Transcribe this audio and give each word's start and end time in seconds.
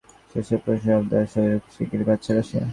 সেসব 0.31 0.59
প্রশ্নের 0.65 0.87
জবাব 0.87 1.03
দেওয়ার 1.11 1.29
সুযোগ 1.33 1.59
খুব 1.63 1.71
শিগগিরই 1.75 2.05
পাচ্ছে 2.09 2.29
রাশিয়া। 2.33 2.65